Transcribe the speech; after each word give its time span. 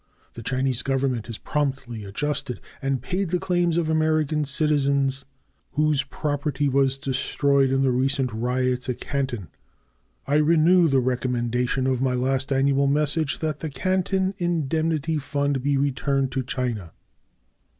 The 0.33 0.41
Chinese 0.41 0.81
Government 0.81 1.27
has 1.27 1.37
promptly 1.37 2.05
adjusted 2.05 2.59
and 2.81 3.03
paid 3.03 3.29
the 3.29 3.37
claims 3.37 3.77
of 3.77 3.87
American 3.87 4.45
citizens 4.45 5.25
whose 5.73 6.01
property 6.01 6.67
was 6.67 6.97
destroyed 6.97 7.69
in 7.69 7.83
the 7.83 7.91
recent 7.91 8.33
riots 8.33 8.89
at 8.89 8.99
Canton. 8.99 9.49
I 10.25 10.37
renew 10.37 10.87
the 10.87 10.99
recommendation 10.99 11.85
of 11.85 12.01
my 12.01 12.15
last 12.15 12.51
annual 12.51 12.87
message, 12.87 13.37
that 13.41 13.59
the 13.59 13.69
Canton 13.69 14.33
indemnity 14.39 15.19
fund 15.19 15.61
be 15.61 15.77
returned 15.77 16.31
to 16.31 16.41
China. 16.41 16.93